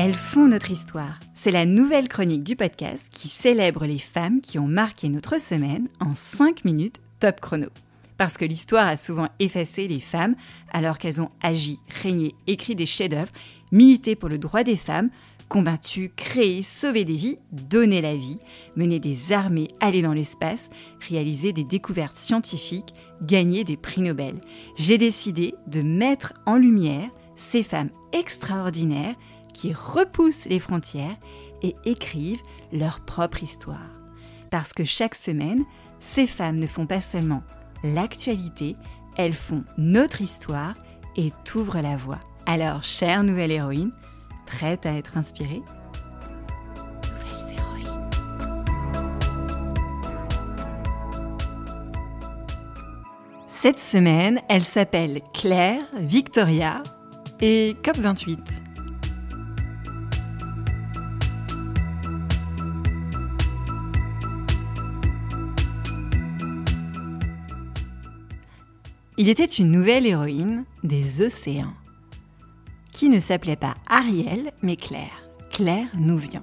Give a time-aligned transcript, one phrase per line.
[0.00, 1.18] Elles font notre histoire.
[1.34, 5.88] C'est la nouvelle chronique du podcast qui célèbre les femmes qui ont marqué notre semaine
[5.98, 7.66] en 5 minutes top chrono.
[8.16, 10.36] Parce que l'histoire a souvent effacé les femmes
[10.70, 13.32] alors qu'elles ont agi, régné, écrit des chefs-d'œuvre,
[13.72, 15.10] milité pour le droit des femmes,
[15.48, 18.38] combattu, créé, sauvé des vies, donné la vie,
[18.76, 20.68] mené des armées, allé dans l'espace,
[21.08, 24.40] réalisé des découvertes scientifiques, gagné des prix Nobel.
[24.76, 29.14] J'ai décidé de mettre en lumière ces femmes extraordinaires
[29.54, 31.16] qui repoussent les frontières
[31.62, 32.42] et écrivent
[32.72, 33.90] leur propre histoire.
[34.50, 35.64] Parce que chaque semaine,
[36.00, 37.42] ces femmes ne font pas seulement
[37.82, 38.76] l'actualité,
[39.16, 40.74] elles font notre histoire
[41.16, 42.20] et t'ouvrent la voie.
[42.46, 43.92] Alors, chère nouvelle héroïne,
[44.48, 45.62] prête à être inspirée
[47.02, 48.10] Nouvelles héroïnes.
[53.46, 56.82] Cette semaine, elle s'appelle Claire Victoria
[57.40, 58.38] et COP28.
[69.20, 71.74] Il était une nouvelle héroïne des océans,
[72.98, 75.22] qui ne s'appelait pas Ariel, mais Claire.
[75.52, 76.42] Claire Nouvian.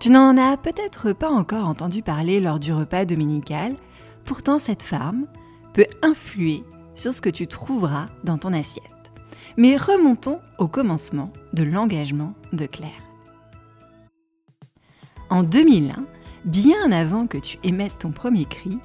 [0.00, 3.76] Tu n'en as peut-être pas encore entendu parler lors du repas dominical,
[4.24, 5.26] pourtant cette femme
[5.74, 8.86] peut influer sur ce que tu trouveras dans ton assiette.
[9.58, 12.90] Mais remontons au commencement de l'engagement de Claire.
[15.28, 16.06] En 2001,
[16.46, 18.78] bien avant que tu émettes ton premier cri,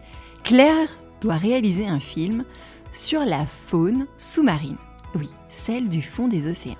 [0.43, 0.89] Claire
[1.21, 2.43] doit réaliser un film
[2.91, 4.75] sur la faune sous-marine.
[5.15, 6.75] Oui, celle du fond des océans.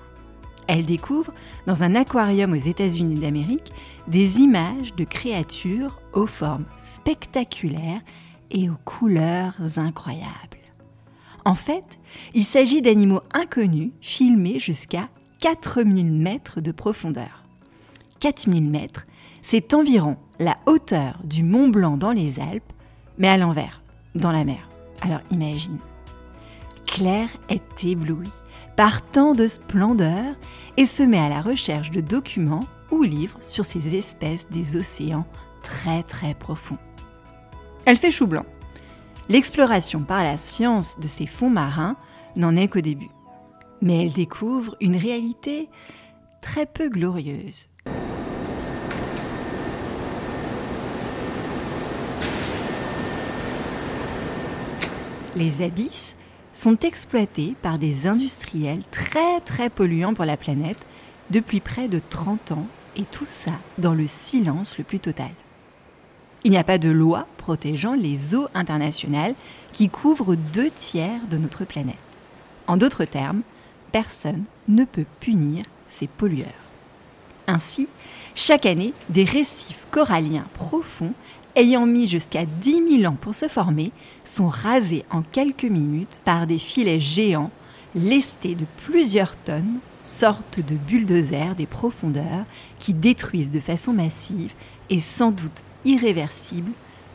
[0.72, 1.32] Elle découvre,
[1.66, 3.72] dans un aquarium aux États-Unis d'Amérique,
[4.06, 8.00] des images de créatures aux formes spectaculaires
[8.52, 10.60] et aux couleurs incroyables.
[11.44, 11.98] En fait,
[12.34, 15.08] il s'agit d'animaux inconnus filmés jusqu'à
[15.40, 17.42] 4000 mètres de profondeur.
[18.20, 19.06] 4000 mètres,
[19.42, 22.72] c'est environ la hauteur du Mont Blanc dans les Alpes,
[23.18, 23.82] mais à l'envers,
[24.14, 24.68] dans la mer.
[25.00, 25.78] Alors imagine.
[26.86, 28.30] Claire est éblouie
[28.80, 30.36] par tant de splendeur
[30.78, 35.26] et se met à la recherche de documents ou livres sur ces espèces des océans
[35.62, 36.78] très très profonds.
[37.84, 38.46] Elle fait chou blanc.
[39.28, 41.94] L'exploration par la science de ces fonds marins
[42.36, 43.10] n'en est qu'au début.
[43.82, 45.68] Mais elle découvre une réalité
[46.40, 47.68] très peu glorieuse.
[55.36, 56.16] Les abysses
[56.52, 60.78] sont exploités par des industriels très très polluants pour la planète
[61.30, 62.66] depuis près de 30 ans
[62.96, 65.30] et tout ça dans le silence le plus total.
[66.42, 69.34] Il n'y a pas de loi protégeant les eaux internationales
[69.72, 71.96] qui couvrent deux tiers de notre planète.
[72.66, 73.42] En d'autres termes,
[73.92, 76.46] personne ne peut punir ces pollueurs.
[77.46, 77.88] Ainsi,
[78.34, 81.14] chaque année, des récifs coralliens profonds
[81.56, 83.92] ayant mis jusqu'à 10 000 ans pour se former,
[84.24, 87.50] sont rasés en quelques minutes par des filets géants
[87.94, 92.44] lestés de plusieurs tonnes, sortes de bulldozers des profondeurs
[92.78, 94.52] qui détruisent de façon massive
[94.88, 96.70] et sans doute irréversible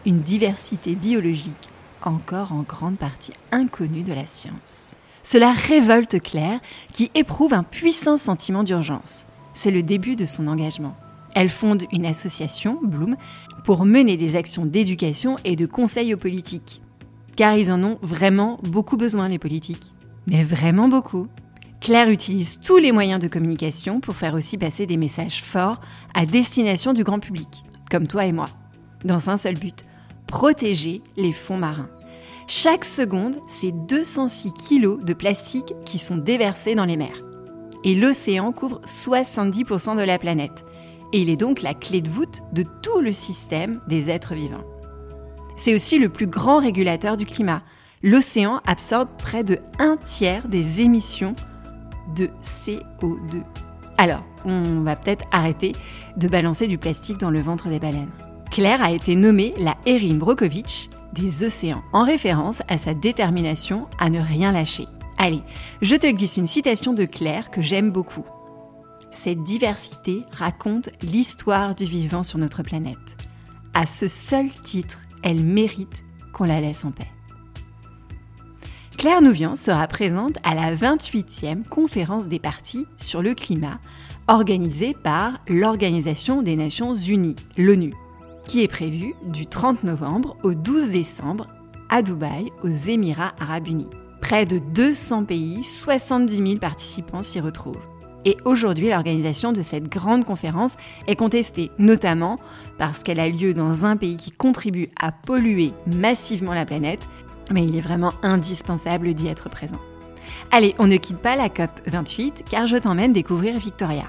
[0.05, 1.69] une diversité biologique
[2.05, 4.95] encore en grande partie inconnue de la science.
[5.23, 6.59] Cela révolte Claire
[6.93, 9.25] qui éprouve un puissant sentiment d'urgence.
[9.53, 10.95] C'est le début de son engagement.
[11.35, 13.17] Elle fonde une association, Bloom,
[13.65, 16.81] pour mener des actions d'éducation et de conseil aux politiques.
[17.35, 19.93] Car ils en ont vraiment beaucoup besoin, les politiques.
[20.27, 21.27] Mais vraiment beaucoup.
[21.81, 25.81] Claire utilise tous les moyens de communication pour faire aussi passer des messages forts
[26.13, 28.47] à destination du grand public, comme toi et moi,
[29.03, 29.85] dans un seul but,
[30.27, 31.89] protéger les fonds marins.
[32.47, 37.23] Chaque seconde, c'est 206 kilos de plastique qui sont déversés dans les mers.
[37.83, 40.63] Et l'océan couvre 70% de la planète
[41.15, 44.65] et il est donc la clé de voûte de tout le système des êtres vivants.
[45.55, 47.61] C'est aussi le plus grand régulateur du climat.
[48.03, 51.33] L'océan absorbe près de un tiers des émissions
[52.17, 53.43] de CO2.
[53.97, 55.71] Alors, on va peut-être arrêter
[56.17, 58.11] de balancer du plastique dans le ventre des baleines.
[58.51, 64.09] Claire a été nommée la Erin Brokovich des océans, en référence à sa détermination à
[64.09, 64.87] ne rien lâcher.
[65.17, 65.43] Allez,
[65.81, 68.25] je te glisse une citation de Claire que j'aime beaucoup.
[69.15, 72.97] Cette diversité raconte l'histoire du vivant sur notre planète.
[73.73, 76.03] À ce seul titre, elle mérite
[76.33, 77.07] qu'on la laisse en paix.
[78.97, 83.79] Claire Nouvian sera présente à la 28e conférence des partis sur le climat
[84.27, 87.93] organisée par l'Organisation des Nations Unies, l'ONU,
[88.47, 91.47] qui est prévue du 30 novembre au 12 décembre
[91.89, 93.89] à Dubaï, aux Émirats arabes unis.
[94.21, 97.94] Près de 200 pays, 70 000 participants s'y retrouvent.
[98.25, 100.77] Et aujourd'hui, l'organisation de cette grande conférence
[101.07, 102.39] est contestée, notamment
[102.79, 107.07] parce qu'elle a lieu dans un pays qui contribue à polluer massivement la planète,
[107.51, 109.79] mais il est vraiment indispensable d'y être présent.
[110.51, 114.05] Allez, on ne quitte pas la COP 28 car je t'emmène découvrir Victoria.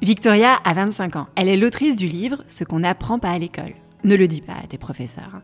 [0.00, 1.26] Victoria a 25 ans.
[1.34, 3.74] Elle est l'autrice du livre Ce qu'on n'apprend pas à l'école.
[4.04, 5.40] Ne le dis pas à tes professeurs.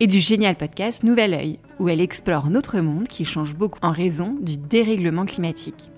[0.00, 3.92] Et du génial podcast Nouvel Oeil, où elle explore notre monde qui change beaucoup en
[3.92, 5.90] raison du dérèglement climatique.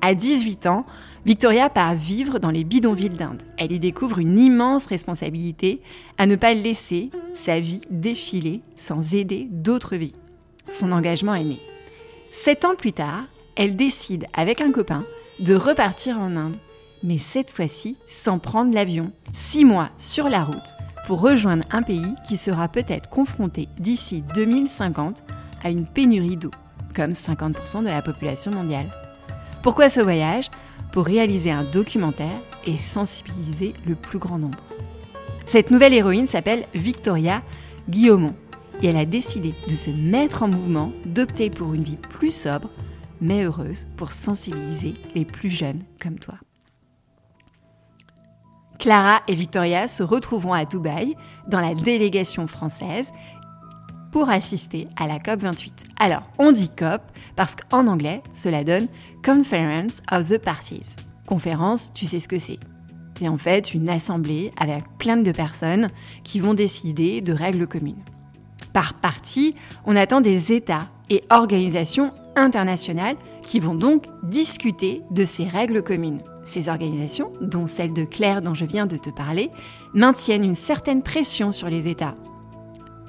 [0.00, 0.86] À 18 ans,
[1.26, 3.42] Victoria part vivre dans les bidonvilles d'Inde.
[3.58, 5.82] Elle y découvre une immense responsabilité
[6.16, 10.14] à ne pas laisser sa vie défiler sans aider d'autres vies.
[10.66, 11.60] Son engagement est né.
[12.30, 13.24] Sept ans plus tard,
[13.56, 15.04] elle décide avec un copain
[15.40, 16.56] de repartir en Inde,
[17.02, 19.12] mais cette fois-ci sans prendre l'avion.
[19.32, 20.76] Six mois sur la route
[21.18, 25.22] rejoindre un pays qui sera peut-être confronté d'ici 2050
[25.62, 26.50] à une pénurie d'eau,
[26.94, 28.86] comme 50% de la population mondiale.
[29.62, 30.50] Pourquoi ce voyage?
[30.92, 34.58] Pour réaliser un documentaire et sensibiliser le plus grand nombre.
[35.46, 37.42] Cette nouvelle héroïne s'appelle Victoria
[37.88, 38.34] Guillaumont
[38.82, 42.70] et elle a décidé de se mettre en mouvement, d'opter pour une vie plus sobre,
[43.20, 46.34] mais heureuse, pour sensibiliser les plus jeunes comme toi.
[48.80, 51.14] Clara et Victoria se retrouveront à Dubaï
[51.46, 53.12] dans la délégation française
[54.10, 55.70] pour assister à la COP28.
[55.98, 57.02] Alors, on dit COP
[57.36, 58.88] parce qu'en anglais, cela donne
[59.22, 60.96] Conference of the Parties.
[61.26, 62.58] Conférence, tu sais ce que c'est.
[63.18, 65.90] C'est en fait une assemblée avec plein de personnes
[66.24, 68.02] qui vont décider de règles communes.
[68.72, 69.54] Par partie,
[69.84, 76.22] on attend des États et organisations internationales qui vont donc discuter de ces règles communes.
[76.50, 79.50] Ces organisations, dont celle de Claire dont je viens de te parler,
[79.94, 82.16] maintiennent une certaine pression sur les États.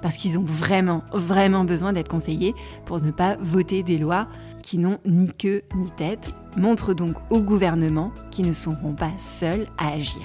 [0.04, 2.54] Parce qu'ils ont vraiment, vraiment besoin d'être conseillés
[2.86, 4.28] pour ne pas voter des lois
[4.62, 9.66] qui n'ont ni queue ni tête, montrent donc au gouvernement qu'ils ne seront pas seuls
[9.80, 10.22] à agir.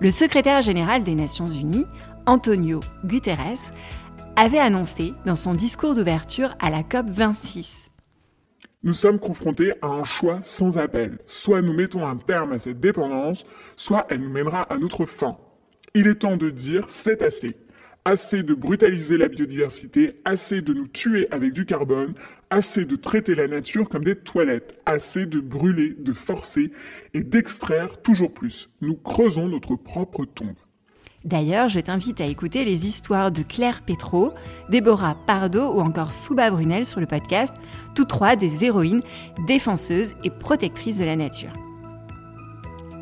[0.00, 1.86] Le secrétaire général des Nations Unies,
[2.26, 3.72] Antonio Guterres,
[4.34, 7.93] avait annoncé dans son discours d'ouverture à la COP 26
[8.84, 11.18] nous sommes confrontés à un choix sans appel.
[11.26, 13.46] Soit nous mettons un terme à cette dépendance,
[13.76, 15.38] soit elle nous mènera à notre fin.
[15.94, 17.56] Il est temps de dire c'est assez.
[18.04, 22.12] Assez de brutaliser la biodiversité, assez de nous tuer avec du carbone,
[22.50, 26.70] assez de traiter la nature comme des toilettes, assez de brûler, de forcer
[27.14, 28.68] et d'extraire toujours plus.
[28.82, 30.56] Nous creusons notre propre tombe.
[31.24, 34.32] D'ailleurs, je t'invite à écouter les histoires de Claire Petro,
[34.68, 37.54] Déborah Pardo ou encore Souba Brunel sur le podcast,
[37.94, 39.02] toutes trois des héroïnes
[39.46, 41.52] défenseuses et protectrices de la nature.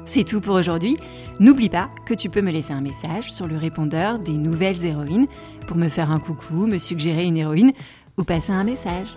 [0.05, 0.97] C'est tout pour aujourd'hui.
[1.41, 5.27] N'oublie pas que tu peux me laisser un message sur le répondeur des nouvelles héroïnes
[5.67, 7.73] pour me faire un coucou, me suggérer une héroïne
[8.19, 9.09] ou passer un message.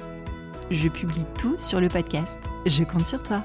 [0.71, 2.39] Je publie tout sur le podcast.
[2.65, 3.43] Je compte sur toi.